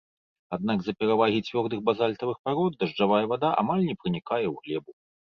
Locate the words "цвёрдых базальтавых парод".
1.49-2.77